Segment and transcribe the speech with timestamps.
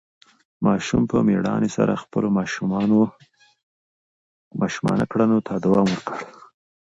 [0.65, 2.27] ماشوم په مېړانې سره خپلو
[4.61, 6.19] ماشومانه کړنو ته دوام ورکړ.